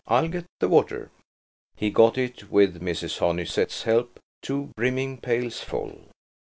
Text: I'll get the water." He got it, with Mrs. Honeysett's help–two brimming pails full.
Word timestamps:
I'll 0.07 0.29
get 0.29 0.47
the 0.57 0.67
water." 0.67 1.11
He 1.75 1.91
got 1.91 2.17
it, 2.17 2.49
with 2.49 2.81
Mrs. 2.81 3.19
Honeysett's 3.19 3.83
help–two 3.83 4.71
brimming 4.75 5.19
pails 5.19 5.59
full. 5.61 6.05